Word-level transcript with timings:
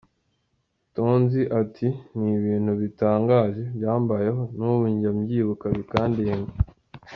Tonzi 0.95 1.41
ati, 1.61 1.87
“N’ibintu 2.19 2.71
bitangaje 2.81 3.63
byambayeho 3.77 4.41
n’ubu 4.57 4.83
njya 4.93 5.11
byibuka 5.21 5.65
bikandenga”. 5.77 6.51